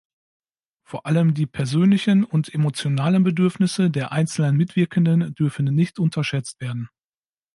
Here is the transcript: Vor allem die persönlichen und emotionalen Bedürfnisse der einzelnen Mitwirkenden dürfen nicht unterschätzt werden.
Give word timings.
Vor 0.83 1.05
allem 1.05 1.35
die 1.35 1.45
persönlichen 1.45 2.23
und 2.23 2.51
emotionalen 2.51 3.21
Bedürfnisse 3.23 3.91
der 3.91 4.11
einzelnen 4.11 4.57
Mitwirkenden 4.57 5.35
dürfen 5.35 5.65
nicht 5.75 5.99
unterschätzt 5.99 6.59
werden. 6.59 6.89